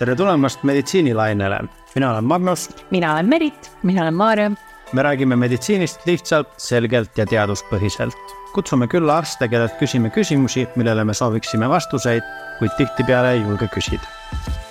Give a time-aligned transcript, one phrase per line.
[0.00, 1.58] tere tulemast meditsiinilainele,
[1.94, 2.70] mina olen Magnus.
[2.90, 3.70] mina olen Merit.
[3.82, 4.50] mina olen Maarja.
[4.92, 8.16] me räägime meditsiinist lihtsalt, selgelt ja teaduspõhiselt.
[8.54, 12.22] kutsume külla arste, kellelt küsime küsimusi, millele me sooviksime vastuseid,
[12.58, 14.69] kuid tihtipeale ei julge küsida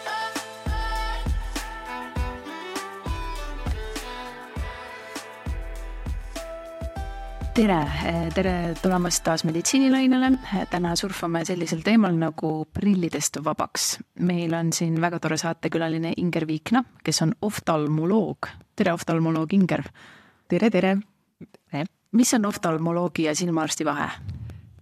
[7.59, 7.79] tere,
[8.31, 10.29] tere tulemast taas meditsiinilainele.
[10.71, 13.99] täna surfame sellisel teemal nagu prillidest vabaks.
[14.19, 18.47] meil on siin väga tore saatekülaline Inger Viikna, kes on oftalmoloog.
[18.75, 19.83] tere, oftalmoloog Inger.
[20.47, 20.97] tere, tere.
[22.11, 24.38] mis on oftalmoloogi ja silmaarsti vahe?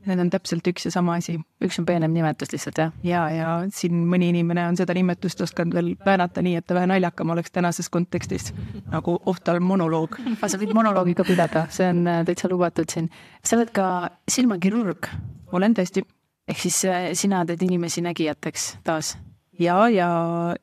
[0.08, 1.38] Need on täpselt üks ja sama asi.
[1.64, 2.94] üks on peenem nimetus lihtsalt, jah?
[3.06, 6.90] ja, ja siin mõni inimene on seda nimetust osanud veel väänata nii, et ta vähe
[6.90, 8.52] naljakam oleks tänases kontekstis
[8.92, 10.20] nagu oftalmonoloog.
[10.38, 13.12] aga sa võid monoloogi ka pidada, see on äh, täitsa lubatud siin.
[13.44, 13.88] sa oled ka
[14.32, 15.12] silmakirurg?
[15.52, 16.06] olen tõesti.
[16.48, 19.16] ehk siis äh, sina teed inimesi nägijateks taas?
[19.60, 20.10] ja, ja,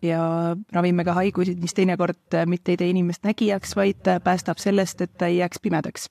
[0.03, 0.25] ja
[0.73, 5.19] ravime ka haigusid, mis teinekord äh, mitte ei tee inimest nägijaks, vaid päästab sellest, et
[5.19, 6.09] ta ei jääks pimedaks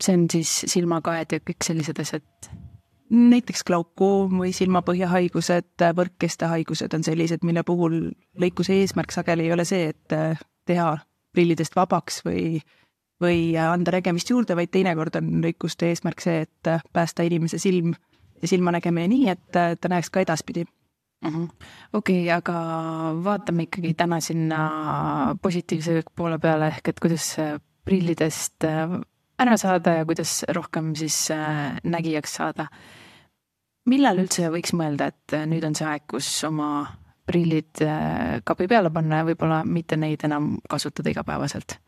[0.00, 2.52] see on siis silmakaed ja kõik sellised asjad?
[3.12, 7.98] Näiteks glaukoom või silmapõhjahaigused, võrkkeste haigused on sellised, mille puhul
[8.40, 10.94] lõikuse eesmärk sageli ei ole see, et äh, teha
[11.32, 12.62] prillidest vabaks või,
[13.20, 17.92] või anda nägemist juurde, vaid teinekord on lõikuste eesmärk see, et äh, päästa inimese silm
[18.40, 21.48] ja silmanägemine nii, et äh, ta näeks ka edaspidi -hmm..
[21.92, 22.56] okei okay,, aga
[23.24, 27.36] vaatame ikkagi täna sinna positiivse poole peale ehk et kuidas
[27.84, 28.64] prillidest
[29.42, 31.28] ära saada ja kuidas rohkem siis
[31.84, 32.66] nägijaks saada.
[33.90, 36.86] Millal üldse võiks mõelda, et äh, nüüd on see aeg, kus oma
[37.28, 41.78] prillid äh, kapi peale panna ja võib-olla mitte neid enam kasutada igapäevaselt?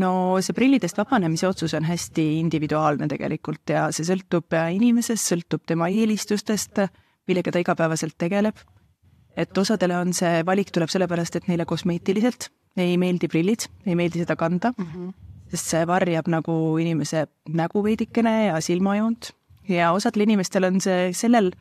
[0.00, 5.90] no see prillidest vabanemise otsus on hästi individuaalne tegelikult ja see sõltub inimesest, sõltub tema
[5.92, 6.80] eelistustest,
[7.28, 8.56] millega ta igapäevaselt tegeleb.
[9.36, 12.48] et osadele on see valik tuleb sellepärast, et neile kosmeetiliselt
[12.80, 14.88] ei meeldi prillid, ei meeldi seda kanda mm.
[14.94, 15.12] -hmm
[15.52, 19.32] sest see varjab nagu inimese nägu veidikene ja silmajoont
[19.68, 21.52] ja osadel inimestel on see sellel,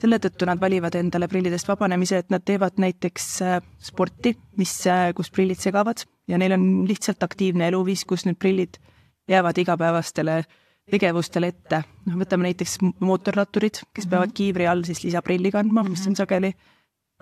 [0.00, 5.12] selle tõttu nad valivad endale prillidest vabanemise, et nad teevad näiteks äh, sporti, mis, äh,
[5.14, 8.80] kus prillid segavad ja neil on lihtsalt aktiivne eluviis, kus need prillid
[9.28, 10.42] jäävad igapäevastele
[10.90, 11.82] tegevustele ette.
[12.06, 14.36] noh, võtame näiteks mootorratturid, kes peavad mhm.
[14.36, 16.52] kiivri all siis lisaprilli kandma, mis on sageli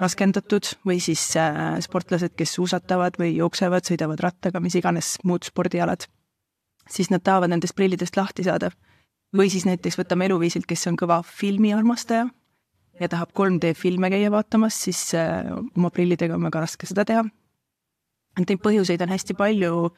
[0.00, 6.06] raskendatud või siis äh, sportlased, kes suusatavad või jooksevad, sõidavad rattaga, mis iganes muud spordialad,
[6.90, 8.72] siis nad tahavad nendest prillidest lahti saada.
[9.36, 12.26] Või siis näiteks võtame eluviisilt, kes on kõva filmiarmastaja
[13.00, 17.24] ja tahab 3D filme käia vaatamas, siis äh, oma prillidega on väga raske seda teha.
[18.38, 19.88] Neid põhjuseid on hästi palju,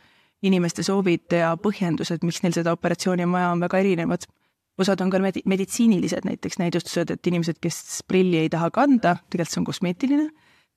[0.44, 4.26] inimeste soovid ja põhjendused, miks neil seda operatsiooni on vaja, on väga erinevad
[4.78, 9.52] osad on ka medi-, meditsiinilised näiteks näidustused, et inimesed, kes prilli ei taha kanda, tegelikult
[9.52, 10.26] see on kosmeetiline,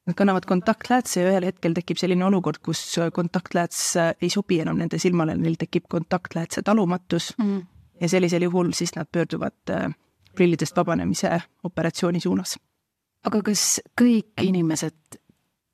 [0.07, 3.81] nad kannavad kontaktläätse ja ühel hetkel tekib selline olukord, kus kontaktlääts
[4.21, 7.65] ei sobi enam nende silmale, neil tekib kontaktläätse talumatus mm.
[8.01, 9.91] Ja sellisel juhul siis nad pöörduvad äh,
[10.35, 12.57] prillidest vabanemise operatsiooni suunas.
[13.25, 15.19] aga kas kõik inimesed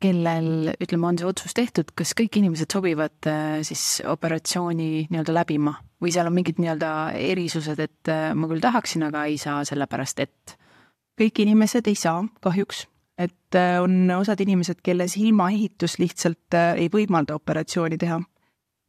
[0.03, 5.77] kellel ütleme, on see otsus tehtud, kas kõik inimesed sobivad äh, siis operatsiooni nii-öelda läbima
[6.03, 10.23] või seal on mingid nii-öelda erisused, et äh, ma küll tahaksin, aga ei saa sellepärast,
[10.25, 10.57] et?
[11.19, 12.83] kõik inimesed ei saa kahjuks,
[13.21, 18.19] et äh, on osad inimesed, kelle silmaehitus lihtsalt ei võimalda operatsiooni teha.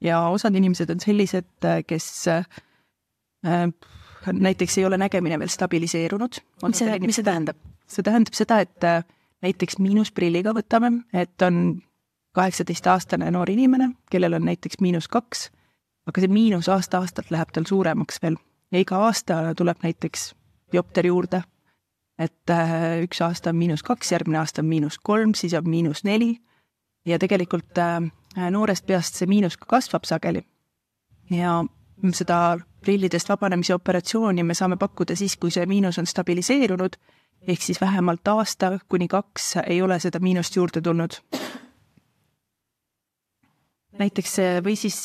[0.04, 2.08] ja osad inimesed on sellised, kes
[4.32, 6.40] näiteks ei ole nägemine veel stabiliseerunud.
[6.66, 7.56] mis see, mis see tähendab?
[7.86, 8.86] see tähendab seda, et
[9.44, 11.82] näiteks miinusprilliga võtame, et on
[12.34, 15.50] kaheksateistaastane noor inimene, kellel on näiteks miinus kaks,
[16.08, 18.38] aga see miinus aasta-aastalt läheb tal suuremaks veel
[18.72, 20.32] ja iga aasta tuleb näiteks
[20.72, 21.42] diopter juurde.
[22.18, 26.04] et äh, üks aasta on miinus kaks, järgmine aasta on miinus kolm, siis on miinus
[26.04, 26.36] neli
[27.06, 30.44] ja tegelikult äh, noorest peast see miinus ka kasvab sageli.
[31.30, 31.64] ja
[32.12, 36.96] seda prillidest vabanemise operatsiooni me saame pakkuda siis, kui see miinus on stabiliseerunud
[37.48, 41.20] ehk siis vähemalt aasta kuni kaks ei ole seda miinust juurde tulnud.
[43.98, 44.98] näiteks või siis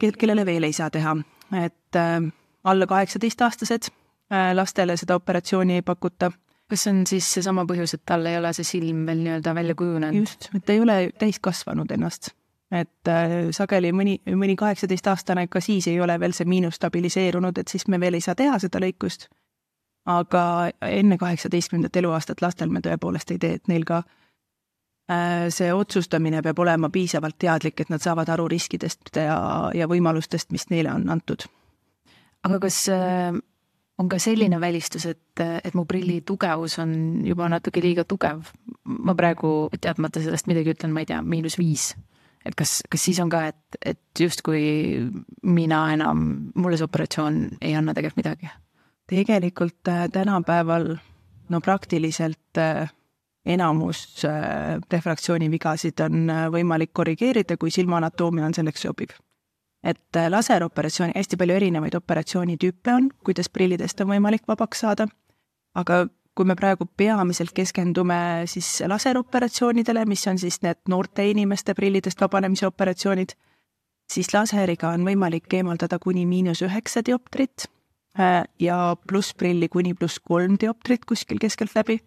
[0.00, 1.16] kellele veel ei saa teha,
[1.64, 2.22] et äh,
[2.64, 6.30] alla kaheksateistaastased äh, lastele seda operatsiooni ei pakuta.
[6.68, 9.74] kas see on siis seesama põhjus, et tal ei ole see silm veel nii-öelda välja
[9.74, 10.22] kujunenud?
[10.24, 12.30] just, et ta ei ole täiskasvanud ennast.
[12.74, 17.70] Et äh, sageli mõni, mõni kaheksateistaastane, ka siis ei ole veel see miinus stabiliseerunud, et
[17.70, 19.28] siis me veel ei saa teha seda lõikust
[20.04, 26.42] aga enne kaheksateistkümnendat eluaastat lastel me tõepoolest ei tee, et neil ka äh, see otsustamine
[26.44, 29.38] peab olema piisavalt teadlik, et nad saavad aru riskidest ja,
[29.74, 31.48] ja võimalustest, mis neile on antud.
[32.44, 33.32] aga kas äh,
[33.98, 38.44] on ka selline välistus, et, et mu prilli tugevus on juba natuke liiga tugev
[38.84, 41.94] ma praegu teadmata sellest midagi ütlen, ma ei tea, miinus viis.
[42.44, 44.64] Et kas, kas siis on ka, et, et justkui
[45.42, 48.52] mina enam, mulle see operatsioon ei anna tegelikult midagi?
[49.10, 50.94] tegelikult äh, tänapäeval
[51.48, 52.92] no praktiliselt äh,
[53.46, 59.12] enamus äh, refraktsiooni vigasid on võimalik korrigeerida, kui silmaanatoomia on selleks sobiv.
[59.84, 65.04] et laseroperatsiooni, hästi palju erinevaid operatsioonitüüpe on, kuidas prillidest on võimalik vabaks saada,
[65.74, 72.20] aga kui me praegu peamiselt keskendume siis laseroperatsioonidele, mis on siis need noorte inimeste prillidest
[72.20, 73.36] vabanemise operatsioonid,
[74.10, 77.68] siis laseriga on võimalik eemaldada kuni miinus üheksa dioptrit
[78.14, 81.98] Äh, ja plussprilli kuni pluss kolm dioptrit kuskil keskeltläbi.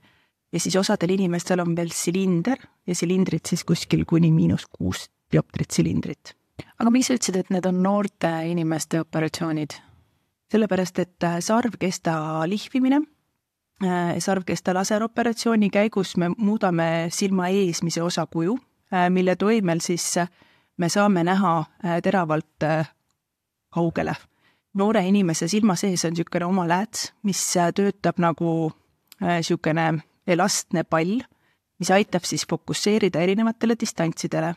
[0.54, 5.72] ja siis osadel inimestel on veel silinder ja silindrid siis kuskil kuni miinus kuus dioptrit
[5.72, 6.32] silindrit.
[6.80, 9.76] aga miks sa ütlesid, et need on noorte inimeste operatsioonid?
[10.52, 13.02] sellepärast, et äh, sarvkesta lihvimine,
[13.84, 18.58] äh, sarvkesta laseroperatsiooni käigus me muudame silma eesmise osa kuju,
[19.10, 20.16] mille toimel siis
[20.78, 21.66] me saame näha
[22.04, 22.64] teravalt
[23.70, 24.16] kaugele
[24.78, 28.72] noore inimese silma sees on niisugune oma lääts, mis äh, töötab nagu
[29.24, 31.20] niisugune äh, elastne pall,
[31.80, 34.56] mis aitab siis fokusseerida erinevatele distantsidele.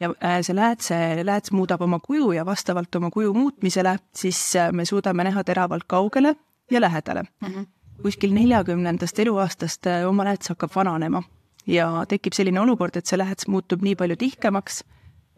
[0.00, 4.84] ja äh, see läätse, lääts muudab oma kuju ja vastavalt oma kuju muutmisele, siis me
[4.84, 6.36] suudame näha teravalt kaugele
[6.70, 7.48] ja lähedale mm.
[7.48, 7.66] -hmm.
[8.02, 11.22] Kuskil neljakümnendast eluaastast oma lääts hakkab vananema
[11.66, 14.82] ja tekib selline olukord, et see lääts muutub nii palju tihkemaks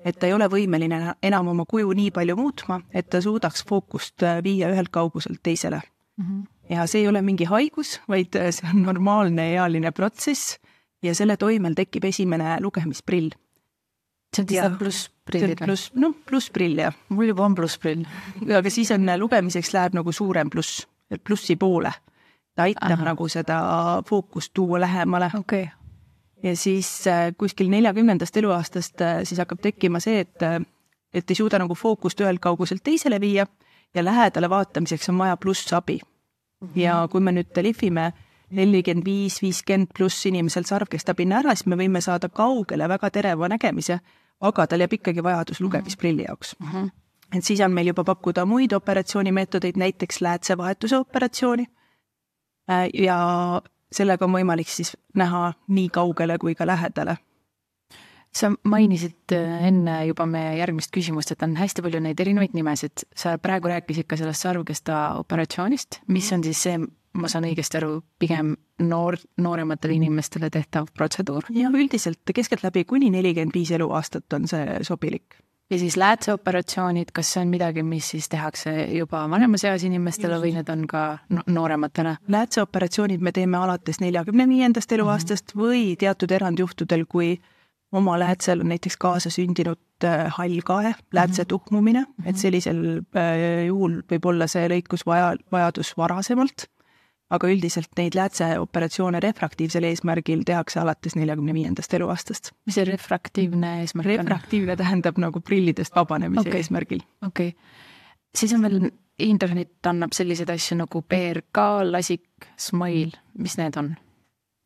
[0.05, 4.25] et ta ei ole võimeline enam oma kuju nii palju muutma, et ta suudaks fookust
[4.25, 6.25] äh, viia ühelt kauguselt teisele mm.
[6.25, 6.43] -hmm.
[6.75, 10.59] ja see ei ole mingi haigus, vaid äh, see on normaalne ealine protsess
[11.03, 13.31] ja selle toimel tekib esimene lugemisprill.
[14.37, 15.67] see on siis plussprillid või?
[15.67, 16.95] pluss, noh, plussprill jah.
[17.09, 18.05] mul juba on plussprill.
[18.59, 20.87] aga siis on, äh, lugemiseks läheb nagu suurem pluss,
[21.25, 21.93] plussi poole.
[22.55, 23.05] Ta aitab Aha.
[23.05, 23.61] nagu seda
[24.07, 25.31] fookust tuua lähemale.
[25.39, 25.67] okay
[26.43, 30.61] ja siis äh, kuskil neljakümnendast eluaastast äh, siis hakkab tekkima see, et, äh,
[31.15, 33.47] et ei suuda nagu fookust ühelt kauguselt teisele viia
[33.95, 36.01] ja lähedale vaatamiseks on vaja plussabi.
[36.77, 38.13] ja kui me nüüd lihvime
[38.51, 43.49] nelikümmend viis, viiskümmend pluss inimesel sarvkesta pinna ära, siis me võime saada kaugele väga tereva
[43.49, 44.01] nägemise,
[44.41, 46.67] aga tal jääb ikkagi vajadus lugemisprilli jaoks mm.
[46.73, 46.91] -hmm.
[47.37, 51.67] et siis on meil juba pakkuda muid operatsioonimeetodeid, näiteks läätsevahetuse operatsiooni
[52.95, 53.19] ja
[53.93, 57.17] sellega on võimalik siis näha nii kaugele kui ka lähedale.
[58.31, 63.03] sa mainisid äh, enne juba meie järgmist küsimust, et on hästi palju neid erinevaid nimesid,
[63.17, 66.77] sa praegu rääkisid ka sellest sarvkesta operatsioonist, mis on siis see,
[67.19, 68.55] ma saan õigesti aru, pigem
[68.87, 71.51] noor, noorematele inimestele tehtav protseduur?
[71.51, 77.43] jah, üldiselt keskeltläbi kuni nelikümmend viis eluaastat on see sobilik ja siis läätseoperatsioonid, kas see
[77.45, 81.05] on midagi, mis siis tehakse juba vanemas eas inimestele või need on ka
[81.47, 82.17] noorematele?
[82.29, 85.67] läätseoperatsioonid me teeme alates neljakümne viiendast eluaastast mm -hmm.
[85.67, 87.39] või teatud erandjuhtudel, kui
[87.93, 91.49] oma läätsel on näiteks kaasasündinud äh, hall kae, läätse mhm.
[91.49, 92.29] tuhmumine mm, -hmm.
[92.29, 96.67] et sellisel äh, juhul võib olla see lõikus vaja, vajadus varasemalt
[97.31, 102.53] aga üldiselt neid läätseoperatsioone refraktiivsel eesmärgil tehakse alates neljakümne viiendast eluaastast.
[102.67, 104.27] mis see refraktiivne eesmärk on?
[104.27, 106.65] refraktiivne tähendab nagu prillidest vabanemise okay.
[106.65, 107.05] eesmärgil.
[107.27, 107.81] okei okay.,
[108.35, 108.91] siis on veel,
[109.21, 113.95] internet annab selliseid asju nagu PRK, lasik, Smile, mis need on?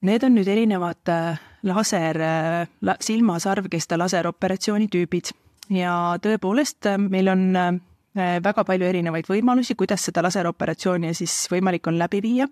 [0.04, 5.32] Need on nüüd erinevad äh, laser, äh, silmasarvkesta laseroperatsiooni tüübid
[5.72, 7.46] ja tõepoolest äh, meil on
[8.14, 12.46] väga palju erinevaid võimalusi, kuidas seda laseroperatsiooni siis võimalik on läbi viia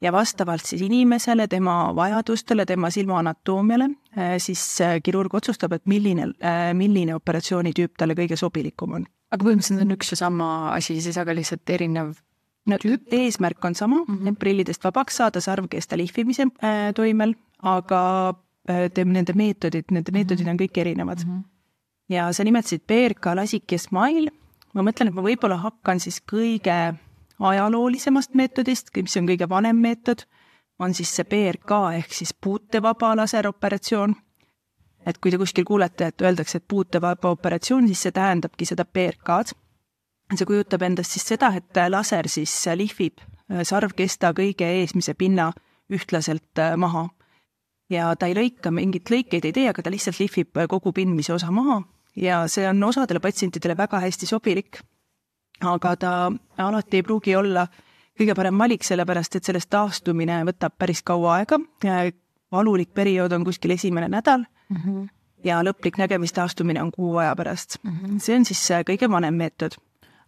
[0.00, 5.86] ja vastavalt siis inimesele, tema vajadustele, tema silma anatoomiale, äh, siis äh, kirurg otsustab, et
[5.90, 6.30] milline,
[6.76, 9.06] milline operatsioonitüüp talle kõige sobilikum on.
[9.30, 12.14] aga põhimõtteliselt on üks ja sama asi siis, aga lihtsalt erinev
[12.66, 13.12] no tüüp?
[13.14, 14.36] eesmärk on sama mm, -hmm.
[14.36, 18.34] prillidest vabaks saada sarvkesta lihvimise äh, toimel, aga
[18.70, 21.30] äh, nende meetodid, nende meetodid on kõik erinevad mm.
[21.30, 21.44] -hmm.
[22.08, 24.30] ja sa nimetasid PRK, lasik ja Smile
[24.74, 26.76] ma mõtlen, et ma võib-olla hakkan siis kõige
[27.40, 30.26] ajaloolisemast meetodist, mis on kõige vanem meetod,
[30.78, 34.14] on siis see PRK ehk siis puutevaba laseroperatsioon.
[35.06, 39.56] et kui te kuskil kuulete, et öeldakse, et puutevaba operatsioon, siis see tähendabki seda PRK-d.
[40.36, 43.20] see kujutab endast siis seda, et laser siis lihvib
[43.62, 45.52] sarvkesta kõige eesmise pinna
[45.90, 47.08] ühtlaselt äh, maha.
[47.90, 51.50] ja ta ei lõika, mingeid lõikeid ei tee, aga ta lihtsalt lihvib kogu pindmise osa
[51.50, 51.82] maha
[52.16, 54.80] ja see on osadele patsientidele väga hästi sobilik.
[55.60, 57.66] aga ta alati ei pruugi olla
[58.20, 61.58] kõige parem valik, sellepärast et sellest taastumine võtab päris kaua aega.
[62.52, 65.08] valulik periood on kuskil esimene nädal mm -hmm.
[65.44, 67.90] ja lõplik nägemistaastumine on kuu aja pärast mm.
[67.90, 68.18] -hmm.
[68.18, 69.72] see on siis kõige vanem meetod.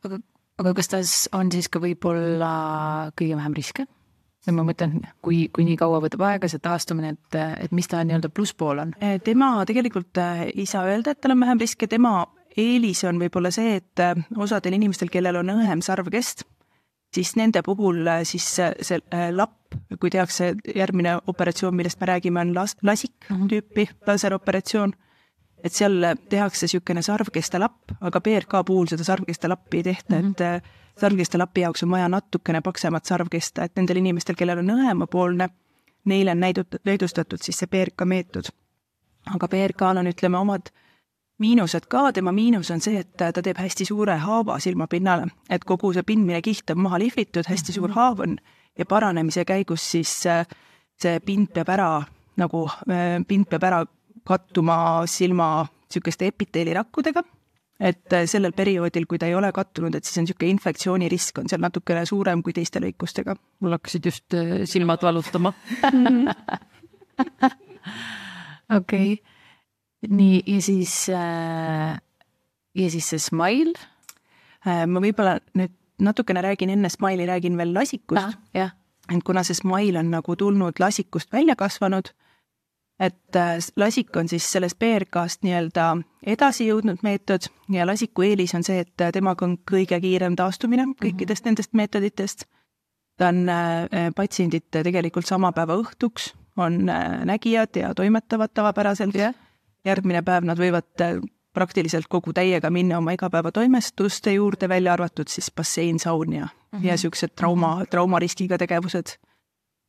[0.05, 0.19] aga,
[0.59, 3.87] aga kas tas on siis ka võib-olla kõige vähem riske?
[4.47, 8.03] Ja ma mõtlen, kui, kui nii kaua võtab aega see taastumine, et, et mis ta
[8.07, 8.95] nii-öelda plusspool on?
[9.25, 10.19] tema tegelikult
[10.49, 12.25] ei saa öelda, et tal on vähem riske, tema
[12.59, 14.03] eelis on võib-olla see, et
[14.37, 16.45] osadel inimestel, kellel on õhem sarvkest,
[17.15, 19.01] siis nende puhul siis see
[19.33, 23.49] lapp, kui tehakse järgmine operatsioon, millest me räägime, on las-, lasik mhm.
[23.53, 24.95] tüüpi laseroperatsioon
[25.65, 30.21] et seal tehakse niisugune sarvkeste lapp, aga PRK puhul seda sarvkeste lappi ei tehta mm,
[30.21, 30.31] -hmm.
[30.31, 34.71] et äh, sarvkeste lapi jaoks on vaja natukene paksemat sarvkesta, et nendel inimestel, kellel on
[34.71, 35.49] õemapoolne,
[36.05, 38.51] neile on näidut-, näidustatud siis see PRK meetod.
[39.35, 40.73] aga PRK-l on, ütleme, omad
[41.39, 45.93] miinused ka, tema miinus on see, et ta teeb hästi suure haava silmapinnale, et kogu
[45.93, 47.99] see pindmine kiht on maha lihvitud, hästi suur mhm.
[47.99, 48.37] haav on
[48.79, 50.47] ja paranemise käigus siis äh,
[51.01, 51.89] see pind peab ära
[52.41, 53.83] nagu, äh, pind peab ära
[54.25, 54.77] kattuma
[55.11, 57.23] silma niisuguste epiteelirakkudega,
[57.81, 61.51] et äh, sellel perioodil, kui ta ei ole kattunud, et siis on niisugune infektsioonirisk on
[61.51, 63.37] seal natukene suurem kui teiste lõikustega.
[63.61, 65.53] mul hakkasid just äh, silmad valutama.
[68.79, 69.19] okei,
[70.09, 71.99] nii ja siis äh,
[72.75, 73.75] ja siis see smile.
[74.63, 78.39] ma võib-olla nüüd natukene räägin enne smile'i, räägin veel lasikust.
[78.55, 82.13] et kuna see smile on nagu tulnud lasikust välja kasvanud
[83.03, 85.87] et äh, lasik on siis sellest PRK-st nii-öelda
[86.35, 90.87] edasi jõudnud meetod ja lasiku eelis on see, et äh, temaga on kõige kiirem taastumine
[90.87, 90.99] mhm.
[91.03, 91.51] kõikidest mm -hmm.
[91.51, 92.45] nendest meetoditest.
[93.19, 96.85] ta on äh, patsiendid tegelikult sama päeva õhtuks, on
[97.25, 99.35] nägijad ja toimetavad tavapäraselt yeah..
[99.85, 101.21] järgmine päev nad võivad
[101.53, 106.85] praktiliselt kogu täiega minna oma igapäevatoimestuste juurde, välja arvatud siis bassein, saun ja mm, -hmm.
[106.85, 109.17] ja niisugused trauma, traumariskiga tegevused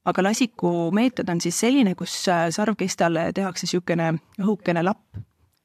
[0.06, 4.10] aga lasiku meetod on siis selline, kus äh, sarvkestale tehakse niisugune
[4.42, 5.20] õhukene lapp,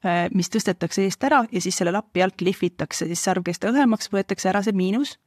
[0.05, 4.51] äh, mis tõstetakse eest ära ja siis selle lapi alt lihvitakse siis sarvkesta õhemaks, võetakse
[4.51, 5.17] ära see miinus,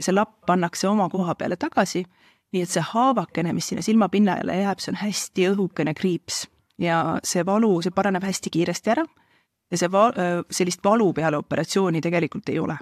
[0.00, 2.04] see lapp pannakse oma koha peale tagasi,
[2.52, 6.46] nii et see haavakene, mis sinna silmapinnale jääb, see on hästi õhukene kriips.
[6.80, 9.04] Ja see valu, see paraneb hästi kiiresti ära
[9.70, 12.78] ja see va-, äh, sellist valu peale operatsiooni tegelikult ei ole.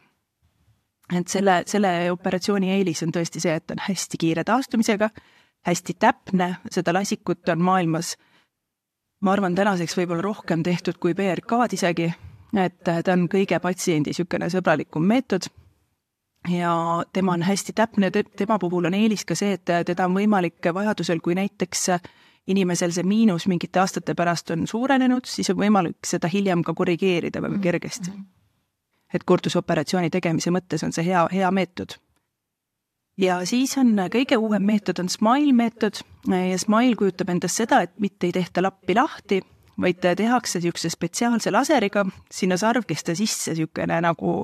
[1.10, 5.08] Et selle, selle operatsiooni eelis on tõesti see, et on hästi kiire taastumisega
[5.66, 8.16] hästi täpne, seda lasikut on maailmas
[9.20, 12.08] ma arvan, tänaseks võib-olla rohkem tehtud kui PRK-d isegi,
[12.56, 15.50] et ta on kõige patsiendi niisugune sõbralikum meetod
[16.48, 16.72] ja
[17.12, 21.20] tema on hästi täpne, tema puhul on eelis ka see, et teda on võimalik vajadusel,
[21.20, 21.88] kui näiteks
[22.50, 27.42] inimesel see miinus mingite aastate pärast on suurenenud, siis on võimalik seda hiljem ka korrigeerida
[27.42, 28.10] väga kergesti.
[28.10, 28.28] Mhm.
[29.10, 31.96] et kordusoperatsiooni tegemise mõttes on see hea, hea meetod
[33.20, 36.00] ja siis on kõige uuem meetod on Smile meetod.
[36.28, 39.40] Ja Smile kujutab endast seda, et mitte ei tehta lappi lahti,
[39.80, 42.06] vaid tehakse niisuguse spetsiaalse laseriga.
[42.32, 44.34] Sinna sarvkeste sisse niisugune nagu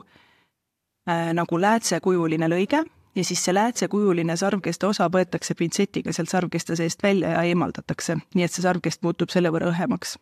[1.08, 2.84] äh,, nagu läätsekujuline lõige.
[3.16, 8.44] Ja siis see läätsekujuline sarvkeste osa võetakse pintsetiga sealt sarvkeste seest välja ja eemaldatakse, nii
[8.44, 10.18] et see sarvkest muutub selle võrra õhemaks.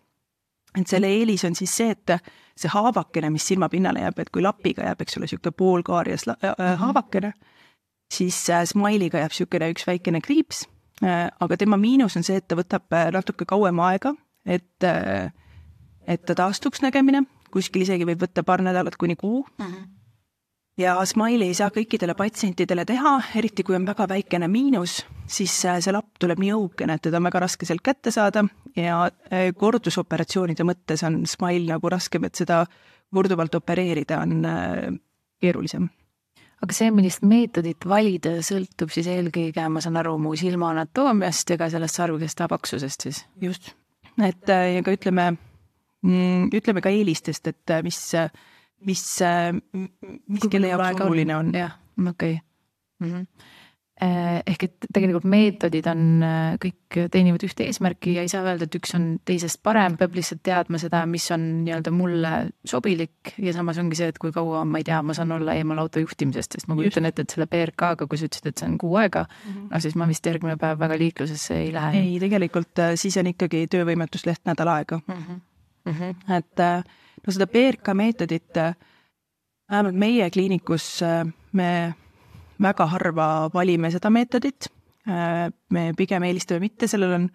[0.78, 2.12] et selle eelis on siis see, et
[2.56, 7.28] see haavakene, mis silmapinnale jääb, et kui lapiga jääb, eks ole, niisugune poolkaarjas äh, haavakene
[7.28, 7.53] mm, -hmm
[8.14, 10.64] siis äh, Smile'iga jääb niisugune üks väikene kriips,
[11.02, 14.84] äh, aga tema miinus on see, et ta võtab äh, natuke kauem aega, et,
[16.04, 19.64] et ta taastuks nägemine, kuskil isegi võib võtta paar nädalat kuni kuu mm.
[19.64, 19.86] -hmm.
[20.82, 25.92] ja Smile'i ei saa kõikidele patsientidele teha, eriti kui on väga väikene miinus, siis see
[25.96, 28.44] lapp tuleb nii õhukene, et teda on väga raske sealt kätte saada
[28.76, 29.08] ja
[29.56, 32.66] kordusoperatsioonide mõttes on Smile nagu raskem, et seda
[33.14, 34.42] korduvalt opereerida on
[35.40, 35.88] keerulisem
[36.64, 41.58] aga see, millist meetodit valida, sõltub siis eelkõige, ma saan aru, mu silma anatoomiast ja
[41.60, 43.24] ka sellest sarvkesta paksusest siis?
[43.42, 43.74] just,
[44.18, 45.30] et äh, ja ka ütleme,
[46.04, 48.00] mm, ütleme ka eelistest, et äh, mis,
[48.84, 49.04] mis,
[50.28, 51.52] mis kelle jaoks oluline on.
[51.54, 52.40] jah, okei okay.
[53.00, 53.12] mm.
[53.12, 53.63] -hmm Äh,
[54.02, 58.74] ehk et tegelikult meetodid on, äh, kõik teenivad ühte eesmärki ja ei saa öelda, et
[58.74, 62.32] üks on teisest parem, peab lihtsalt teadma seda, mis on nii-öelda mulle
[62.66, 65.78] sobilik ja samas ongi see, et kui kaua, ma ei tea, ma saan olla eemal
[65.84, 68.76] auto juhtimisest, sest ma kujutan ette, et selle PRK-ga, kui sa ütlesid, et see on
[68.82, 69.70] kuu aega mm, -hmm.
[69.70, 72.02] no siis ma vist järgmine päev väga liiklusesse ei lähe.
[72.02, 75.14] ei, tegelikult äh, siis on ikkagi töövõimetusleht nädal aega mm.
[75.14, 75.40] -hmm.
[75.84, 76.36] Mm -hmm.
[76.36, 76.58] et
[77.26, 78.58] no seda PRK meetodit,
[79.70, 81.00] vähemalt meie kliinikus
[81.52, 81.94] me
[82.64, 84.70] väga harva valime seda meetodit.
[85.08, 87.26] Äh, me pigem eelistame mitte, sellel on,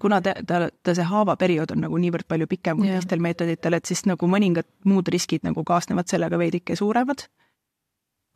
[0.00, 3.88] kuna ta, ta, ta see haavaperiood on nagu niivõrd palju pikem kui teistel meetoditel, et
[3.90, 7.26] siis nagu mõningad muud riskid nagu kaasnevad sellega veidike suuremad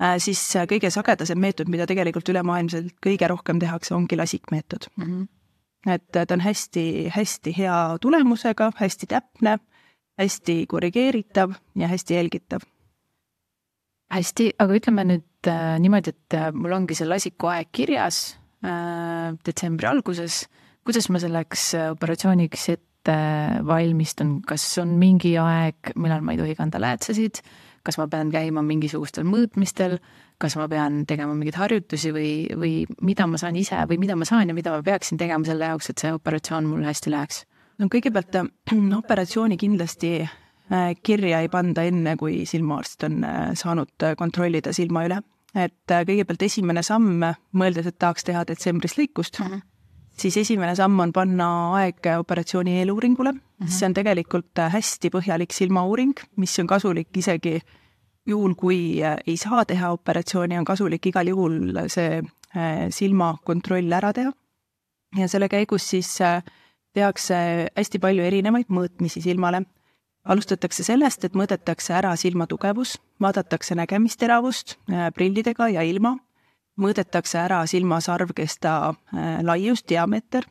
[0.03, 0.17] äh,.
[0.23, 5.07] siis kõige sagedasem meetod, mida tegelikult ülemaailmselt kõige rohkem tehakse, ongi lasikmeetod mm.
[5.07, 5.95] -hmm.
[5.95, 9.59] et ta on hästi-hästi hea tulemusega, hästi täpne,
[10.19, 12.67] hästi korrigeeritav ja hästi jälgitav
[14.11, 18.21] hästi, aga ütleme nüüd äh, niimoodi, et äh, mul ongi see lasikuaeg kirjas
[18.67, 20.47] äh, detsembri alguses.
[20.85, 23.17] kuidas ma selleks operatsiooniks ette
[23.69, 27.43] valmistun, kas on mingi aeg, millal ma ei tohi kanda läätsesid,
[27.87, 29.99] kas ma pean käima mingisugustel mõõtmistel,
[30.41, 32.75] kas ma pean tegema mingeid harjutusi või, või
[33.05, 35.93] mida ma saan ise või mida ma saan ja mida ma peaksin tegema selle jaoks,
[35.93, 37.45] et see operatsioon mul hästi läheks?
[37.79, 38.41] no kõigepealt
[39.03, 40.33] operatsiooni kindlasti äh,
[41.03, 45.21] kirja ei panda enne, kui silmaarst on äh, saanud äh, kontrollida silma üle.
[45.51, 47.25] et kõigepealt esimene samm,
[47.59, 49.63] mõeldes, et tahaks teha detsembris lõikust mm, -hmm.
[50.23, 53.73] siis esimene samm on panna aeg operatsiooni eeluuringule mm, -hmm.
[53.79, 57.59] see on tegelikult hästi põhjalik silmauuring, mis on kasulik isegi
[58.27, 62.23] juhul, kui ei saa teha operatsiooni, on kasulik igal juhul see
[62.91, 64.33] silmakontroll ära teha.
[65.19, 66.45] ja selle käigus siis äh,
[66.97, 67.37] tehakse
[67.77, 69.65] hästi palju erinevaid mõõtmisi silmale.
[70.29, 76.17] Alustatakse sellest, et mõõdetakse ära silma tugevus, vaadatakse nägemisteravust äh, prillidega ja ilma,
[76.81, 80.47] mõõdetakse ära silma sarvkesta äh, laius, diameeter,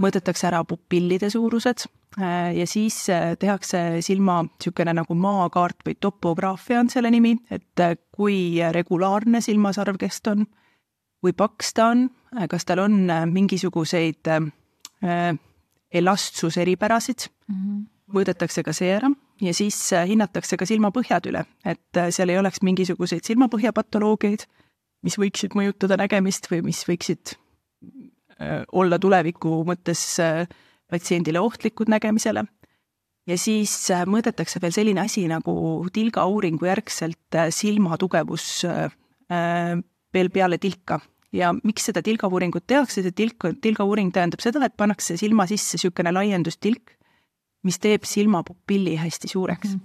[0.00, 3.04] mõõdetakse ära pupillide suurused äh, ja siis
[3.38, 10.46] tehakse silma niisugune nagu maakaart või topograafia on selle nimi, et kui regulaarne silmasarvkest on,
[11.20, 12.08] kui paks ta on,
[12.50, 14.28] kas tal on mingisuguseid
[15.94, 17.93] elastsuse eripärasid mm, -hmm.
[18.12, 19.10] Mõõdetakse ka see ära
[19.42, 24.46] ja siis äh, hinnatakse ka silmapõhjad üle, et äh, seal ei oleks mingisuguseid silmapõhja patoloogiaid,
[25.04, 30.04] mis võiksid mõjutada nägemist või mis võiksid äh, olla tuleviku mõttes
[30.90, 32.44] patsiendile ohtlikud nägemisele.
[33.26, 33.72] ja siis
[34.06, 35.54] mõõdetakse veel selline asi nagu
[35.92, 38.66] tilgauuringu järgselt silma tugevus
[40.14, 41.00] veel peale tilka
[41.32, 46.12] ja miks seda tilgauuringut tehakse, see tilk, tilgauuring tähendab seda, et pannakse silma sisse niisugune
[46.14, 46.94] laiendustilk,
[47.64, 49.80] mis teeb silmapupilli hästi suureks mm.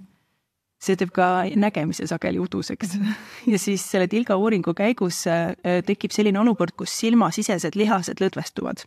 [0.82, 3.18] see teeb ka nägemise sageli uduseks mm.
[3.52, 5.54] ja siis selle tilgauuringu käigus äh,
[5.86, 8.86] tekib selline olukord, kus silmasisesed lihased lõdvestuvad.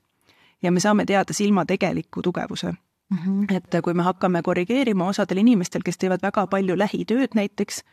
[0.62, 3.18] ja me saame teada silma tegeliku tugevuse mm.
[3.18, 3.58] -hmm.
[3.58, 7.84] et kui me hakkame korrigeerima osadel inimestel, kes teevad väga palju lähitööd näiteks,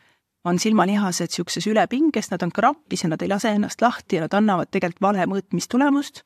[0.44, 4.34] on silmalihased niisuguses ülepinges, nad on krampis ja nad ei lase ennast lahti ja nad
[4.34, 6.22] annavad tegelikult vale mõõtmistulemust.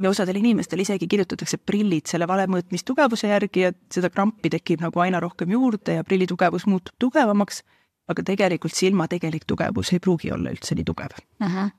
[0.00, 5.02] Ja osadel inimestel isegi kirjutatakse prillid selle vale mõõtmistugevuse järgi, et seda krampi tekib nagu
[5.04, 7.62] aina rohkem juurde ja prilli tugevus muutub tugevamaks,
[8.10, 11.46] aga tegelikult silma tegelik tugevus ei pruugi olla üldse nii tugev uh.
[11.46, 11.70] -huh.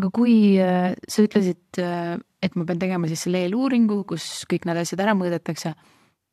[0.00, 4.66] aga kui äh, sa ütlesid, äh, et ma pean tegema siis selle eeluuringu, kus kõik
[4.66, 5.74] need asjad ära mõõdetakse,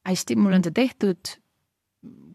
[0.08, 1.38] hästi, mul on see tehtud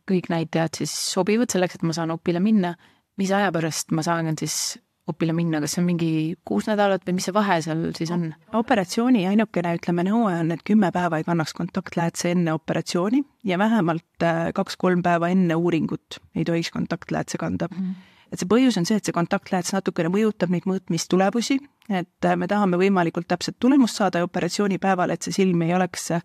[0.09, 2.75] kõik näitajad siis sobivad selleks, et ma saan opile minna,
[3.21, 6.11] mis aja pärast ma saan siis opile minna, kas see on mingi
[6.49, 8.29] kuus nädalat või mis see vahe seal siis on?
[8.59, 14.27] operatsiooni ainukene, ütleme, nõue on, et kümme päeva ei kannaks kontaktläätse enne operatsiooni ja vähemalt
[14.27, 17.83] äh, kaks-kolm päeva enne uuringut ei tohiks kontaktläätse kanda mm.
[17.83, 21.57] -hmm et see põhjus on see, et see kontaktlääts natukene mõjutab neid mõõtmistulemusi,
[21.88, 26.21] et äh, me tahame võimalikult täpset tulemust saada operatsioonipäeval, et see silm ei oleks äh,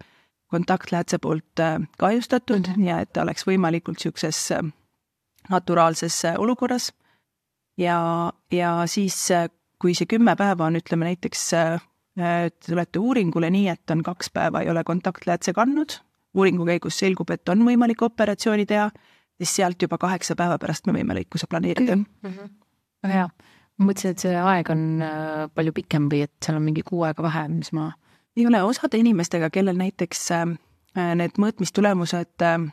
[0.52, 1.64] kontaktläätse poolt
[1.98, 2.88] kahjustatud mm -hmm.
[2.88, 4.52] ja et ta oleks võimalikult niisuguses
[5.50, 6.94] naturaalses olukorras.
[7.78, 7.98] Ja,
[8.52, 9.18] ja siis,
[9.82, 11.48] kui see kümme päeva on, ütleme näiteks,
[12.16, 15.98] te tulete uuringule nii, et on kaks päeva ei ole kontaktläätse kandnud,
[16.38, 18.90] uuringu käigus selgub, et on võimalik operatsiooni teha,
[19.38, 21.98] siis sealt juba kaheksa päeva pärast me võime lõikuse planeerida.
[21.98, 22.54] -hmm.
[23.04, 23.28] väga hea,
[23.78, 24.86] ma mõtlesin, et see aeg on
[25.56, 27.92] palju pikem või et seal on mingi kuu aega vahe, mis ma
[28.38, 30.46] ei ole osade inimestega, kellel näiteks äh,
[31.18, 32.70] need mõõtmistulemused äh,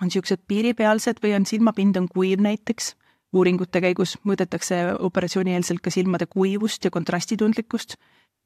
[0.00, 2.94] on niisugused piiripealsed või on silmapind on kuiv näiteks,
[3.32, 7.96] uuringute käigus mõõdetakse operatsioonieelselt ka silmade kuivust ja kontrastitundlikkust,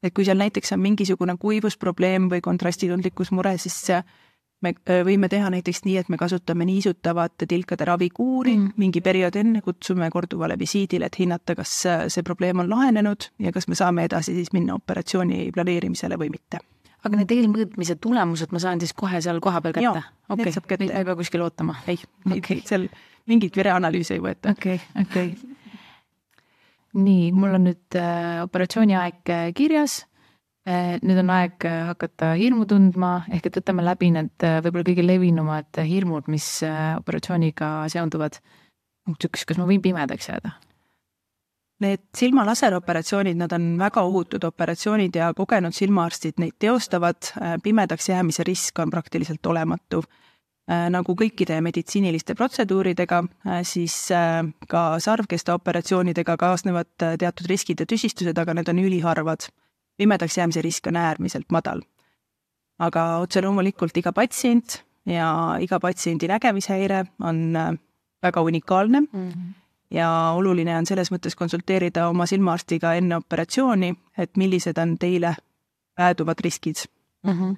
[0.02, 3.84] et kui seal näiteks on mingisugune kuivusprobleem või kontrastitundlikkusmure, siis
[4.62, 4.74] me
[5.06, 8.74] võime teha näiteks nii, et me kasutame niisutavate tilkade ravikuuri mm.
[8.76, 13.68] mingi periood enne, kutsume korduvale visiidile, et hinnata, kas see probleem on lahenenud ja kas
[13.68, 16.62] me saame edasi siis minna operatsiooni planeerimisele või mitte.
[17.02, 20.04] Aga need eelmõõtmise tulemused ma saan siis kohe seal kohapeal kätte?
[20.28, 21.78] okei, neid ma ei pea kuskil ootama?
[21.86, 21.98] ei
[22.30, 22.86] okay., seal
[23.30, 24.54] mingit vereanalüüsi ei võeta.
[24.56, 25.58] okei okay,, okei okay.
[27.02, 30.02] nii, mul on nüüd äh, operatsiooni aeg äh, kirjas
[30.62, 34.86] Eh, nüüd on aeg eh, hakata hirmu tundma, ehk et võtame läbi need eh, võib-olla
[34.86, 36.46] kõige levinumad hirmud, mis
[37.00, 38.38] operatsiooniga seonduvad.
[39.02, 40.54] punkt üks, kas ma võin pimedaks jääda?
[41.82, 48.78] Need silmalaseroperatsioonid, nad on väga ohutud operatsioonid ja kogenud silmaarstid neid teostavad, pimedaks jäämise risk
[48.78, 50.02] on praktiliselt olematu.
[50.90, 53.18] nagu kõikide meditsiiniliste protseduuridega,
[53.66, 53.96] siis
[54.68, 59.48] ka sarvkesta operatsioonidega kaasnevad teatud riskid ja tüsistused, aga need on üliharvad
[59.96, 61.82] pimedaks jäämise risk on äärmiselt madal.
[62.82, 67.74] aga otse loomulikult iga patsient ja iga patsiendi nägemishäire on äh,
[68.22, 69.61] väga unikaalne mm -hmm.
[69.92, 75.34] Ja oluline on selles mõttes konsulteerida oma silmaarstiga enne operatsiooni, et millised on teile
[75.96, 76.84] pääduvad riskid
[77.22, 77.32] mm.
[77.32, 77.56] -hmm.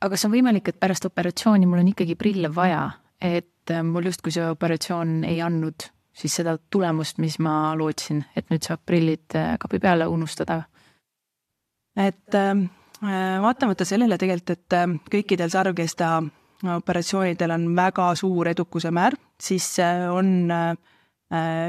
[0.00, 4.10] aga kas on võimalik, et pärast operatsiooni mul on ikkagi prille vaja, et äh, mul
[4.10, 9.34] justkui see operatsioon ei andnud siis seda tulemust, mis ma lootsin, et nüüd saab prillid
[9.34, 10.62] äh, kapi peale unustada?
[11.96, 12.56] et äh,
[13.42, 14.74] vaatamata sellele tegelikult, et
[15.10, 16.22] kõikidel sarvkesta
[16.76, 19.76] operatsioonidel on väga suur edukuse määr, siis
[20.12, 20.50] on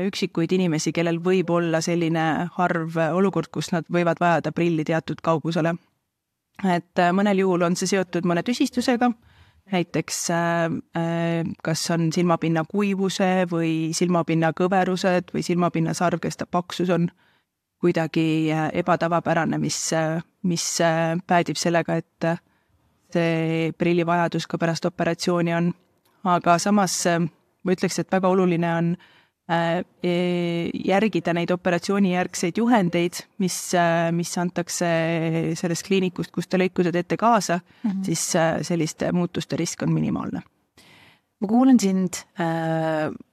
[0.06, 5.76] üksikuid inimesi, kellel võib olla selline harv olukord, kus nad võivad vajada prilli teatud kaugusele.
[6.64, 9.10] et mõnel juhul on see seotud mõne tüsistusega,
[9.72, 10.20] näiteks
[11.64, 17.10] kas on silmapinna kuivuse või silmapinna kõverused või silmapinna sarvkesta paksus on
[17.82, 19.80] kuidagi ebatavapärane, mis,
[20.44, 20.66] mis
[21.28, 22.30] päädib sellega, et
[23.16, 25.74] see prillivajadus ka pärast operatsiooni on.
[26.26, 27.04] aga samas
[27.66, 28.90] ma ütleks, et väga oluline on
[29.50, 30.16] äh, e,
[30.86, 33.60] järgida neid operatsioonijärgseid juhendeid, mis,
[34.12, 34.90] mis antakse
[35.60, 38.04] sellest kliinikust, kus te lõikused teete kaasa mm, -hmm.
[38.10, 40.42] siis selliste muutuste risk on minimaalne
[41.42, 42.22] ma kuulan sind,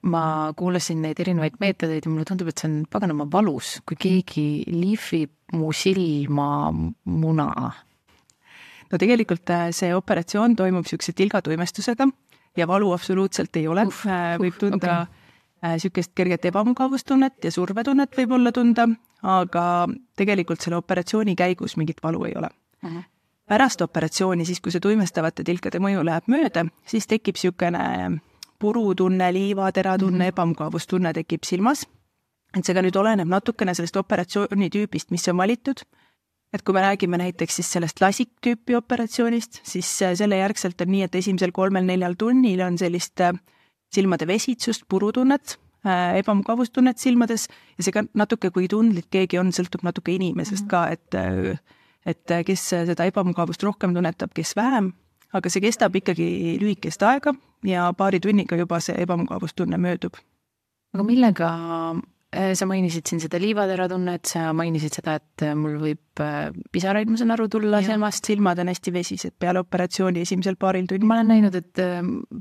[0.01, 0.23] ma
[0.57, 5.57] kuulasin neid erinevaid meetodeid ja mulle tundub, et see on paganama valus, kui keegi lihvib
[5.57, 7.47] mu silmamuna
[8.93, 12.07] no tegelikult äh, see operatsioon toimub niisuguse tilgatuimestusega
[12.57, 15.03] ja valu absoluutselt ei ole, äh, võib tunda
[15.63, 16.11] niisugust okay.
[16.11, 18.85] Äh, kerget ebamugavustunnet ja survetunnet võib olla tunda,
[19.23, 19.63] aga
[20.19, 22.89] tegelikult selle operatsiooni käigus mingit valu ei ole uh.
[22.89, 23.07] -huh.
[23.49, 28.21] pärast operatsiooni, siis kui see tuimestavate tilkade mõju läheb mööda, siis tekib niisugune
[28.59, 30.35] purutunne, liivateratunne uh, -huh.
[30.35, 31.87] ebamugavustunne tekib silmas.
[32.57, 35.81] et see ka nüüd oleneb natukene sellest operatsiooni tüübist, mis on valitud
[36.53, 41.03] et kui me räägime näiteks siis sellest lasikktüüpi operatsioonist, siis äh, selle järgselt on nii,
[41.07, 43.33] et esimesel kolmel-neljal tunnil on sellist äh,
[43.93, 49.85] silmade vesitsust, purutunnet, äh, ebamugavustunnet silmades ja see ka natuke, kui tundlik keegi on, sõltub
[49.87, 51.21] natuke inimesest ka, et
[52.03, 54.89] et kes seda ebamugavust rohkem tunnetab, kes vähem,
[55.31, 57.31] aga see kestab ikkagi lühikest aega
[57.63, 60.19] ja paari tunniga juba see ebamugavustunne möödub.
[60.93, 61.49] aga millega
[62.57, 67.19] sa mainisid siin seda liivateratunnet, sa mainisid seda, et äh, mul võib äh, pisaraid, ma
[67.19, 68.25] saan aru, tulla silmast.
[68.29, 71.07] silmad on hästi vesised peale operatsiooni esimesel paaril tunnil.
[71.09, 71.83] ma olen näinud, et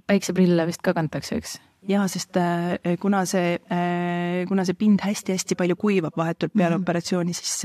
[0.09, 1.59] päikseprille vist ka kantakse, eks?
[1.89, 2.39] jaa, sest
[3.03, 3.57] kuna see,
[4.49, 6.87] kuna see pind hästi-hästi palju kuivab vahetult peale mm -hmm.
[6.87, 7.57] operatsiooni, siis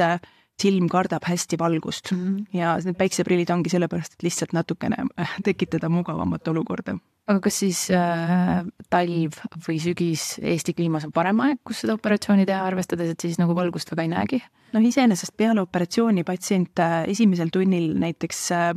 [0.62, 2.58] silm kardab hästi valgust mm -hmm.
[2.58, 5.06] ja need päikseprillid ongi sellepärast, et lihtsalt natukene
[5.44, 11.60] tekitada mugavamat olukorda aga kas siis äh, talv või sügis Eesti kliimas on parem aeg,
[11.68, 14.44] kus seda operatsiooni teha, arvestades, et siis nagu valgust väga ei näegi?
[14.74, 18.72] noh, iseenesest peale operatsiooni patsient äh, esimesel tunnil näiteks äh,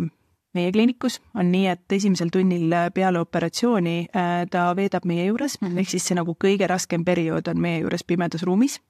[0.55, 5.61] meie kliinikus on nii, et esimesel tunnil äh, peale operatsiooni äh, ta veedab meie juures
[5.61, 5.79] mm, -hmm.
[5.79, 8.89] ehk siis see nagu kõige raskem periood on meie juures pimedas ruumis äh,.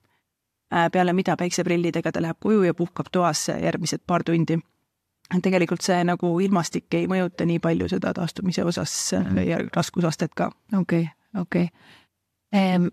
[0.93, 4.59] Peale mida päikseprillidega ta läheb koju ja puhkab toas järgmised paar tundi
[5.39, 9.47] tegelikult see nagu ilmastik ei mõjuta nii palju seda taastumise osas mm -hmm.
[9.47, 10.51] ja raskusastet ka.
[10.79, 11.69] okei okay,, okei
[12.53, 12.91] okay.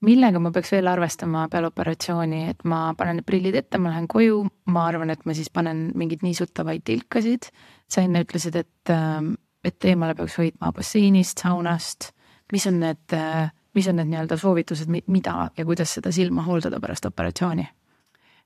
[0.00, 4.08] millega ma peaks veel arvestama peale operatsiooni, et ma panen need prillid ette, ma lähen
[4.08, 7.50] koju, ma arvan, et ma siis panen mingeid niisutavaid tilkasid.
[7.88, 9.34] sa enne ütlesid, et, ähm,
[9.64, 12.12] et eemale peaks hoidma basseinist, saunast.
[12.52, 16.80] mis on need, äh, mis on need nii-öelda soovitused, mida ja kuidas seda silma hooldada
[16.80, 17.66] pärast operatsiooni?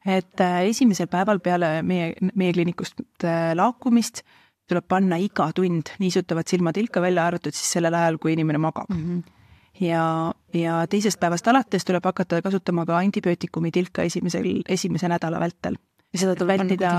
[0.07, 4.23] et äh, esimesel päeval peale meie, meie kliinikust äh, lahkumist
[4.71, 9.03] tuleb panna iga tund niisutavat silmatilka, välja arvatud siis sellel ajal, kui inimene magab mm.
[9.03, 9.85] -hmm.
[9.87, 15.77] ja, ja teisest päevast alates tuleb hakata kasutama ka antibiootikumi tilka esimesel, esimese nädala vältel.
[16.13, 16.95] ja seda tuleb vältida?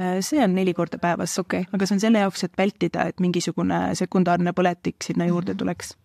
[0.00, 3.20] Äh, see on neli korda päevas okay., aga see on selle jaoks, et vältida, et
[3.20, 5.96] mingisugune sekundaarne põletik sinna juurde mm -hmm.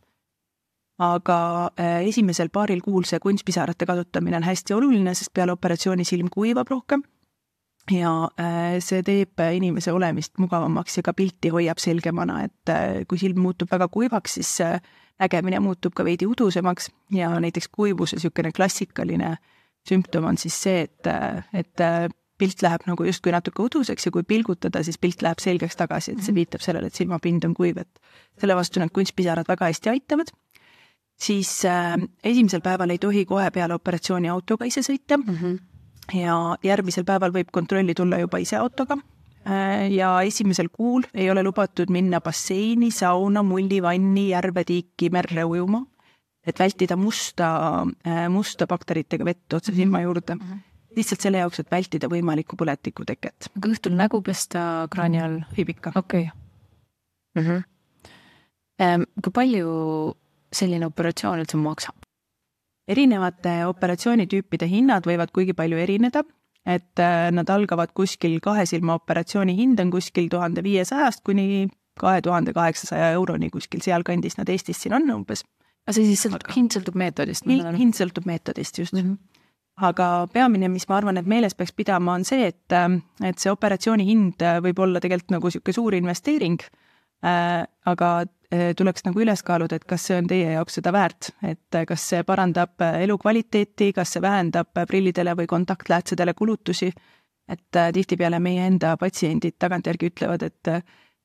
[1.01, 6.29] Aga äh, esimesel paaril kuul see kunstpisarate kasutamine on hästi oluline, sest peale operatsiooni silm
[6.31, 7.03] kuivab rohkem
[7.91, 13.19] ja äh, see teeb inimese olemist mugavamaks ja ka pilti hoiab selgemana, et äh, kui
[13.19, 14.53] silm muutub väga kuivaks, siis
[15.19, 19.35] nägemine muutub ka veidi udusemaks ja näiteks kuivuse niisugune klassikaline
[19.87, 21.11] sümptom on siis see, et,
[21.53, 21.83] et
[22.39, 26.23] pilt läheb nagu justkui natuke uduseks ja kui pilgutada, siis pilt läheb selgeks tagasi, et
[26.23, 26.39] see mhm.
[26.39, 30.33] viitab sellele, et silmapind on kuiv, et selle vastu need kunstpisarad väga hästi aitavad
[31.17, 35.35] siis äh, esimesel päeval ei tohi kohe peale operatsiooni autoga ise sõita mm.
[35.35, 35.57] -hmm.
[36.19, 38.97] ja järgmisel päeval võib kontrolli tulla juba ise autoga
[39.47, 39.91] äh,.
[39.91, 45.85] ja esimesel kuul ei ole lubatud minna basseini, sauna, mullivanni, järve, tiiki, merre ujuma.
[46.47, 49.79] et vältida musta äh,, musta bakteritega vett otse mhm.
[49.79, 50.41] silma juurde mm.
[50.41, 50.63] -hmm
[50.95, 53.49] lihtsalt selle jaoks, et vältida võimalikku põletiku teket.
[53.57, 55.39] aga õhtul nägu pesta kraani all?
[55.57, 55.91] võib ikka.
[55.95, 57.43] okei okay.
[57.43, 57.63] mm.
[58.79, 59.05] -hmm.
[59.21, 60.15] kui palju
[60.55, 61.95] selline operatsioon üldse maksab?
[62.85, 66.21] erinevate operatsioonitüüpide hinnad võivad kuigi palju erineda,
[66.65, 71.67] et äh, nad algavad kuskil kahe silma operatsiooni hind on kuskil tuhande viiesajast kuni
[71.99, 75.45] kahe tuhande kaheksasaja euroni, kuskil sealkandis nad Eestis siin on umbes.
[75.85, 77.47] aga see siis sõltub, hind sõltub meetodist?
[77.49, 79.01] hind sõltub meetodist, just mm.
[79.01, 79.41] -hmm
[79.75, 82.75] aga peamine, mis ma arvan, et meeles peaks pidama, on see, et,
[83.27, 86.84] et see operatsiooni hind võib olla tegelikult nagu niisugune suur investeering äh,,
[87.23, 91.79] aga äh, tuleks nagu üles kaaluda, et kas see on teie jaoks seda väärt, et
[91.87, 96.91] kas see parandab elukvaliteeti, kas see vähendab prillidele või kontaktläätsedele kulutusi,
[97.49, 100.75] et äh, tihtipeale meie enda patsiendid tagantjärgi ütlevad, et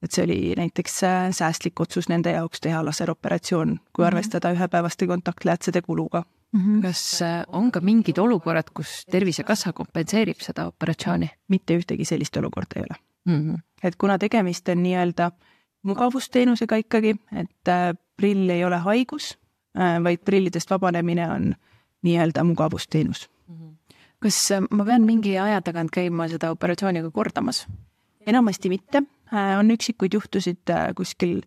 [0.01, 4.07] et see oli näiteks äh, säästlik otsus nende jaoks teha laseroperatsioon, kui mhm.
[4.09, 6.23] arvestada ühepäevaste kontaktläätsede kuluga
[6.53, 6.61] mm.
[6.61, 6.83] -hmm.
[6.83, 11.31] kas äh, on ka mingid olukorrad, kus Tervisekassa kompenseerib seda operatsiooni?
[11.49, 13.55] mitte ühtegi sellist olukorda ei ole mm.
[13.55, 13.61] -hmm.
[13.83, 15.31] et kuna tegemist on nii-öelda
[15.83, 19.37] mugavusteenusega ikkagi, et äh, prill ei ole haigus,
[20.03, 21.45] vaid prillidest vabanemine on
[22.03, 23.55] nii-öelda mugavusteenus mm.
[23.55, 23.95] -hmm.
[24.19, 24.39] kas
[24.71, 27.67] ma pean mingi aja tagant käima seda operatsiooni ka kordamas?
[28.27, 31.45] enamasti mitte Äh, on üksikuid juhtusid äh, kuskil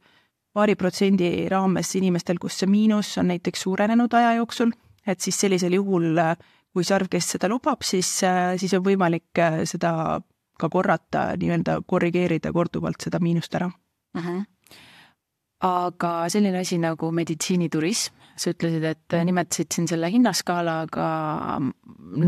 [0.55, 4.71] paari protsendi raames inimestel, kus see miinus on näiteks suurenenud aja jooksul,
[5.07, 6.37] et siis sellisel juhul, äh,
[6.73, 8.07] kui sarvkest seda lubab, siis,
[8.57, 9.91] siis on võimalik seda
[10.57, 13.67] ka korrata, nii-öelda korrigeerida korduvalt seda miinust ära
[14.13, 14.27] Mhm.
[14.27, 14.45] -huh
[15.63, 21.07] aga selline asi nagu meditsiiniturism, sa ütlesid, et nimetasid siin selle hinnaskaalaga,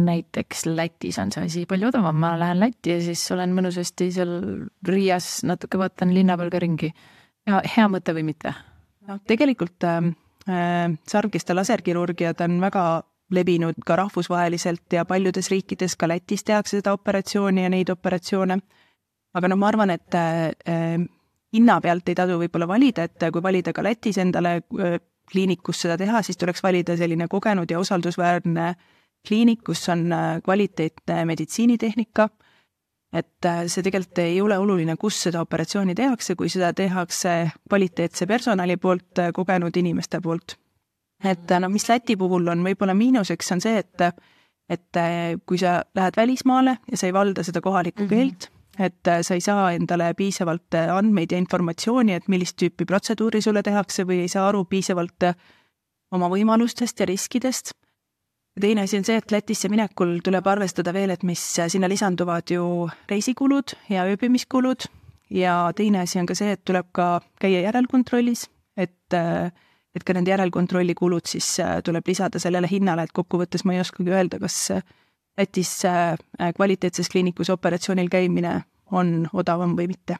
[0.05, 4.35] näiteks Lätis on see asi palju odavam, ma lähen Lätti ja siis olen mõnusasti seal
[4.87, 6.91] Riias natuke vaatan linna peal ka ringi.
[7.45, 8.53] ja hea mõte või mitte?
[9.09, 10.07] noh, tegelikult äh,
[11.09, 12.85] sarvkiste laserkirurgiad on väga
[13.33, 18.59] levinud ka rahvusvaheliselt ja paljudes riikides, ka Lätis tehakse seda operatsiooni ja neid operatsioone.
[19.33, 21.01] aga no ma arvan, et äh,
[21.55, 24.59] hinna pealt ei tasu võib-olla valida, et kui valida ka Lätis endale
[25.31, 28.73] kliinik, kus seda teha, siis tuleks valida selline kogenud ja usaldusväärne
[29.25, 30.09] kliinik, kus on
[30.45, 32.27] kvaliteetne meditsiinitehnika,
[33.15, 37.35] et see tegelikult ei ole oluline, kus seda operatsiooni tehakse, kui seda tehakse
[37.69, 40.57] kvaliteetse personali poolt, kogenud inimeste poolt.
[41.23, 44.09] et noh, mis Läti puhul on võib-olla miinuseks, on see, et
[44.69, 44.97] et
[45.45, 48.09] kui sa lähed välismaale ja sa ei valda seda kohalikku mm -hmm.
[48.09, 52.87] keelt, et äh, sa ei saa endale piisavalt äh, andmeid ja informatsiooni, et millist tüüpi
[52.87, 55.35] protseduuri sulle tehakse või ei saa aru piisavalt äh,
[56.15, 57.73] oma võimalustest ja riskidest.
[58.59, 62.89] teine asi on see, et Lätisse minekul tuleb arvestada veel, et mis sinna lisanduvad ju
[63.09, 64.87] reisikulud ja ööbimiskulud
[65.29, 69.15] ja teine asi on ka see, et tuleb ka käia järelkontrollis, et
[69.95, 74.11] et ka need järelkontrolli kulud siis tuleb lisada sellele hinnale, et kokkuvõttes ma ei oskagi
[74.11, 74.71] öelda, kas
[75.37, 76.15] Lätis äh,
[76.55, 80.15] kvaliteetses kliinikus operatsioonil käimine on odavam või mitte.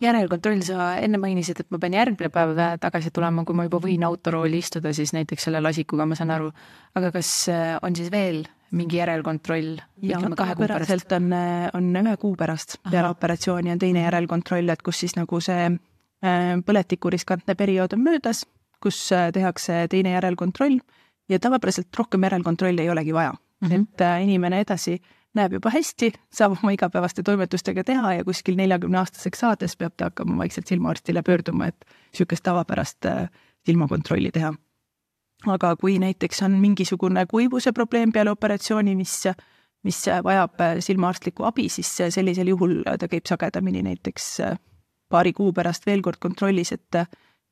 [0.00, 2.50] järelkontroll, sa enne mainisid, et ma pean järgmine päev
[2.82, 6.50] tagasi tulema, kui ma juba võin autorooli istuda, siis näiteks selle lasikuga, ma saan aru.
[6.94, 8.42] aga kas äh, on siis veel
[8.76, 9.78] mingi järelkontroll,
[10.58, 11.12] pärast?
[11.12, 15.40] on, äh, on ühe kuu pärast peale operatsiooni on teine järelkontroll, et kus siis nagu
[15.40, 15.70] see
[16.66, 18.42] põletiku riskantne periood on möödas,
[18.82, 20.80] kus tehakse teine järelkontroll
[21.28, 23.82] ja tavapäraselt rohkem järelkontrolli ei olegi vaja mm, -hmm.
[23.82, 25.00] et äh, inimene edasi
[25.34, 30.10] näeb juba hästi, saab oma igapäevaste toimetustega teha ja kuskil neljakümne aastaseks saades peab ta
[30.10, 33.28] hakkama vaikselt silmaarstile pöörduma, et niisugust tavapärast äh,
[33.66, 34.54] silmakontrolli teha.
[35.46, 39.24] aga kui näiteks on mingisugune kuivuse probleem peale operatsiooni, mis,
[39.84, 44.40] mis vajab äh, silmaarstlikku abi, siis sellisel juhul ta käib sagedamini näiteks
[45.08, 46.94] paari kuu pärast veel kord kontrollis, et,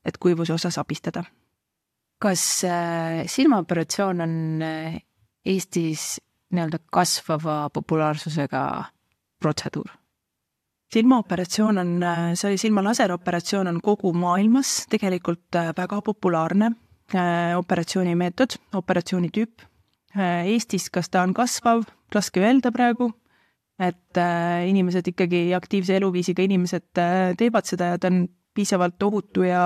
[0.05, 1.23] et kuivuse osas abistada.
[2.19, 2.63] kas
[3.27, 4.61] silmaoperatsioon on
[5.45, 6.15] Eestis
[6.53, 8.63] nii-öelda kasvava populaarsusega
[9.41, 9.93] protseduur?
[10.95, 11.93] silmaoperatsioon on,
[12.37, 19.65] see silma laseroperatsioon on kogu maailmas tegelikult äh, väga populaarne äh, operatsioonimeetod, operatsioonitüüp.
[20.15, 21.83] Äh, Eestis, kas ta on kasvav,
[22.15, 23.09] raske öelda praegu,
[23.81, 24.17] et
[24.69, 26.85] inimesed ikkagi, aktiivse eluviisiga inimesed
[27.35, 28.21] teevad seda ja ta on
[28.55, 29.65] piisavalt ohutu ja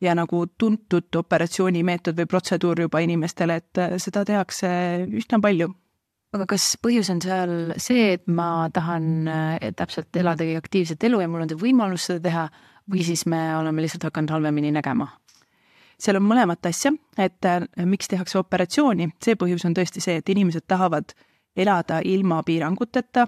[0.00, 4.70] ja nagu tuntud operatsioonimeetod või protseduur juba inimestele, et äh, seda tehakse
[5.20, 5.70] üsna palju.
[6.32, 11.28] aga kas põhjus on seal see, et ma tahan äh, täpselt eladagi aktiivset elu ja
[11.28, 12.44] mul on see võimalus seda teha
[12.90, 15.10] või siis me oleme lihtsalt hakanud halvemini nägema?
[16.00, 20.32] seal on mõlemat asja, et äh, miks tehakse operatsiooni, see põhjus on tõesti see, et
[20.32, 21.12] inimesed tahavad
[21.56, 23.26] elada ilma piiranguteta,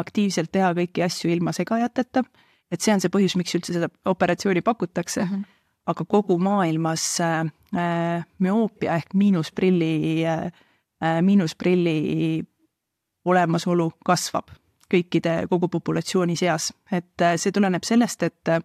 [0.00, 2.22] aktiivselt teha kõiki asju ilma segajateta,
[2.72, 5.30] et see on see põhjus, miks üldse seda operatsiooni pakutakse mm.
[5.30, 5.57] -hmm
[5.88, 10.50] aga kogu maailmas äh, müoopia ehk miinusprilli äh,,
[11.22, 12.44] miinusprilli
[13.24, 14.50] olemasolu kasvab
[14.88, 16.72] kõikide, kogu populatsiooni seas.
[16.92, 18.60] et äh, see tuleneb sellest, et äh,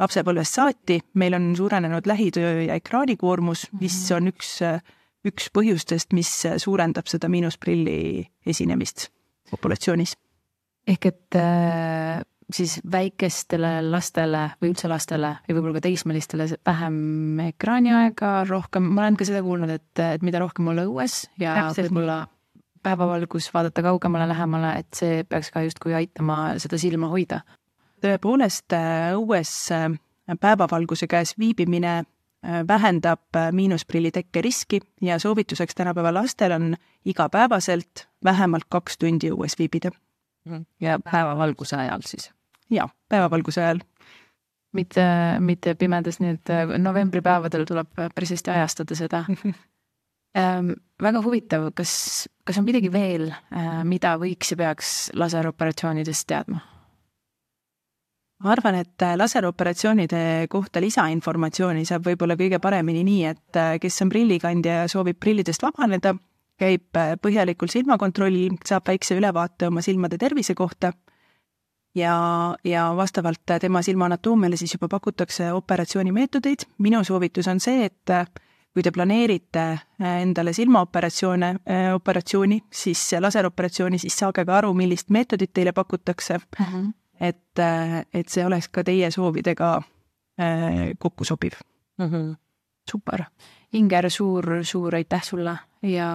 [0.00, 4.16] lapsepõlvest saati meil on suurenenud lähitöö ja ekraanikoormus, mis mhm.
[4.16, 4.52] on üks,
[5.26, 6.30] üks põhjustest, mis
[6.62, 9.10] suurendab seda miinusprilli esinemist
[9.50, 10.16] populatsioonis.
[10.86, 18.32] ehk et äh, siis väikestele lastele või üldse lastele või võib-olla ka teismelistele vähem ekraaniaega,
[18.48, 22.24] rohkem, ma olen ka seda kuulnud, et, et mida rohkem olla õues ja võib-olla
[22.86, 27.40] päevavalgus, vaadata kaugemale, lähemale, et see peaks ka justkui aitama seda silma hoida.
[28.04, 28.76] tõepoolest,
[29.16, 29.54] õues
[30.40, 32.04] päevavalguse käes viibimine
[32.46, 39.30] Äh, vähendab äh, miinusprilli tekke riski ja soovituseks tänapäeva lastel on igapäevaselt vähemalt kaks tundi
[39.30, 39.90] õues viibida.
[40.80, 42.30] Ja päevavalguse ajal siis?
[42.70, 43.80] Jaa, päevavalguse ajal.
[44.76, 45.04] mitte,
[45.40, 49.24] mitte pimedas, nii et äh, novembripäevadel tuleb päris hästi ajastada seda
[50.40, 50.72] ähm,.
[51.02, 53.30] väga huvitav, kas, kas on midagi veel,
[53.84, 56.64] mida võiks ja peaks laseroperatsioonidest teadma?
[58.44, 60.20] ma arvan, et äh, laseroperatsioonide
[60.52, 65.64] kohta lisainformatsiooni saab võib-olla kõige paremini nii, et äh, kes on prillikandja ja soovib prillidest
[65.64, 66.14] vabaneda,
[66.60, 70.92] käib äh, põhjalikul silmakontrollil, saab väikse ülevaate oma silmade tervise kohta
[71.96, 72.16] ja,
[72.64, 76.68] ja vastavalt tema silma anatoomiale siis juba pakutakse operatsioonimeetodeid.
[76.78, 78.12] minu soovitus on see, et
[78.74, 79.64] kui te planeerite
[80.20, 81.54] endale silmaoperatsioone,
[81.94, 86.38] operatsiooni, siis laseroperatsiooni, siis saage ka aru, millist meetodit teile pakutakse.
[86.60, 86.76] Mhm.
[86.76, 87.60] -huh et,
[88.14, 89.70] et see oleks ka teie soovidega
[90.40, 91.56] äh, kokku sobiv
[91.98, 92.10] mm.
[92.10, 92.34] -hmm.
[92.90, 93.24] super,
[93.72, 96.08] Inger, suur, suur aitäh sulle ja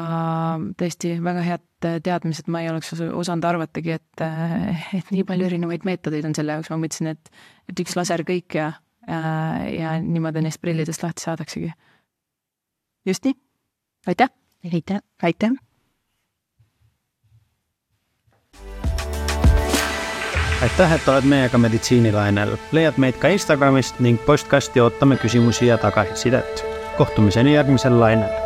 [0.79, 4.23] tõesti väga head teadmised, ma ei oleks osanud arvatagi, et,
[4.97, 7.31] et nii palju erinevaid meetodeid on selle jaoks, ma mõtlesin, et,
[7.69, 8.71] et üks laser kõik ja,
[9.07, 11.73] ja niimoodi neist prillidest lahti saadaksegi.
[13.05, 13.35] just nii.
[14.07, 14.31] aitäh!
[14.73, 15.03] aitäh!
[15.23, 15.59] aitäh!
[20.61, 22.57] aitäh, et oled meiega meditsiinilainel.
[22.71, 26.70] leiad meid ka Instagramist ning postkasti ootame küsimusi ja tagasisidet.
[26.97, 28.40] Kohtumiseni järgmisellä lainalla.